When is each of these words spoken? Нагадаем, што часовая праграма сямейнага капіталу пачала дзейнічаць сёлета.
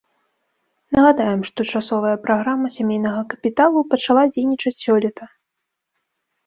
Нагадаем, 0.97 1.41
што 1.49 1.59
часовая 1.75 2.15
праграма 2.25 2.73
сямейнага 2.79 3.21
капіталу 3.35 3.87
пачала 3.93 4.23
дзейнічаць 4.35 4.79
сёлета. 4.85 5.23